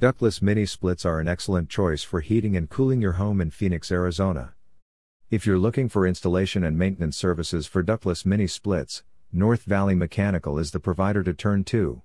[0.00, 3.92] Ductless mini splits are an excellent choice for heating and cooling your home in Phoenix,
[3.92, 4.54] Arizona.
[5.30, 10.58] If you're looking for installation and maintenance services for ductless mini splits, North Valley Mechanical
[10.58, 12.00] is the provider to turn to.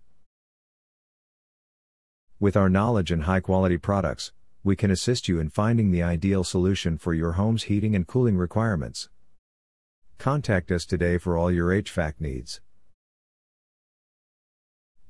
[2.37, 6.43] With our knowledge and high quality products, we can assist you in finding the ideal
[6.43, 9.07] solution for your home's heating and cooling requirements.
[10.17, 12.59] Contact us today for all your HVAC needs.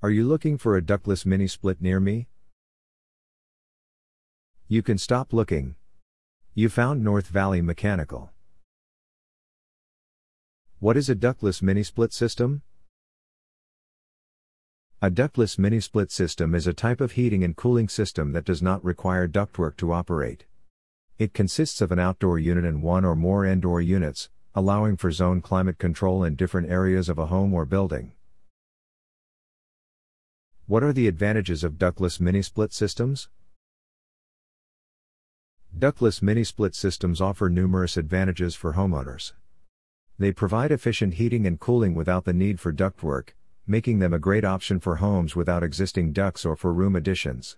[0.04, 2.27] Are you looking for a ductless mini split near me?
[4.68, 5.75] You can stop looking.
[6.55, 8.32] You found North Valley Mechanical.
[10.79, 12.64] What is a ductless mini split system?
[15.04, 18.64] A ductless mini split system is a type of heating and cooling system that does
[18.64, 20.46] not require ductwork to operate.
[21.19, 25.41] It consists of an outdoor unit and one or more indoor units, allowing for zone
[25.41, 28.13] climate control in different areas of a home or building.
[30.66, 33.30] What are the advantages of ductless mini split systems?
[35.78, 39.33] Ductless mini split systems offer numerous advantages for homeowners.
[40.17, 43.31] They provide efficient heating and cooling without the need for ductwork,
[43.67, 47.58] making them a great option for homes without existing ducts or for room additions.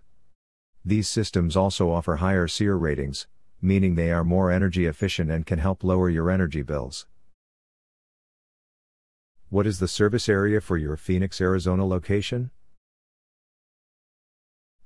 [0.84, 3.28] These systems also offer higher SEER ratings,
[3.62, 7.06] meaning they are more energy efficient and can help lower your energy bills.
[9.50, 12.50] What is the service area for your Phoenix, Arizona location?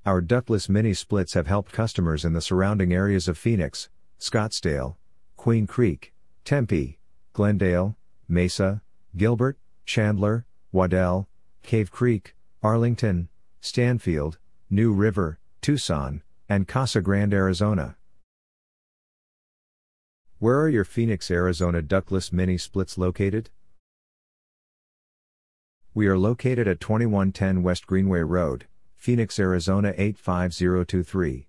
[0.04, 4.96] Our ductless mini splits have helped customers in the surrounding areas of Phoenix, Scottsdale,
[5.36, 6.12] Queen Creek,
[6.44, 6.98] Tempe,
[7.32, 8.82] Glendale, Mesa,
[9.16, 11.28] Gilbert, Chandler, Waddell,
[11.62, 13.28] Cave Creek, Arlington,
[13.60, 17.96] Stanfield, New River, Tucson, and Casa Grande, Arizona.
[20.40, 23.50] Where are your Phoenix, Arizona ductless mini splits located?
[25.94, 28.66] We are located at 2110 West Greenway Road,
[29.02, 31.48] Phoenix, Arizona 85023.